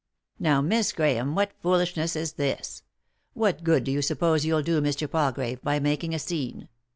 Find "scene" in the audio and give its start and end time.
6.17-6.69